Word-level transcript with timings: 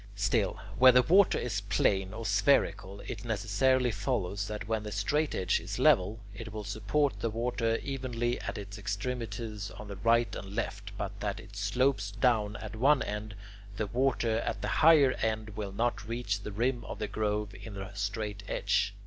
Still, 0.15 0.59
whether 0.79 1.03
water 1.03 1.37
is 1.37 1.61
plane 1.61 2.11
or 2.11 2.25
spherical, 2.25 3.01
it 3.05 3.23
necessarily 3.23 3.91
follows 3.91 4.47
that 4.47 4.67
when 4.67 4.81
the 4.81 4.91
straightedge 4.91 5.59
is 5.59 5.77
level, 5.77 6.21
it 6.33 6.51
will 6.51 6.63
support 6.63 7.19
the 7.19 7.29
water 7.29 7.77
evenly 7.83 8.39
at 8.41 8.57
its 8.57 8.79
extremities 8.79 9.69
on 9.69 9.89
the 9.89 9.95
right 9.97 10.35
and 10.35 10.55
left, 10.55 10.91
but 10.97 11.19
that 11.19 11.39
if 11.39 11.49
it 11.51 11.55
slopes 11.55 12.09
down 12.09 12.55
at 12.55 12.75
one 12.75 13.03
end, 13.03 13.35
the 13.77 13.85
water 13.85 14.39
at 14.39 14.63
the 14.63 14.69
higher 14.81 15.11
end 15.21 15.51
will 15.55 15.71
not 15.71 16.07
reach 16.07 16.39
the 16.41 16.51
rim 16.51 16.83
of 16.85 16.97
the 16.97 17.07
groove 17.07 17.53
in 17.53 17.75
the 17.75 17.91
straightedge. 17.93 18.93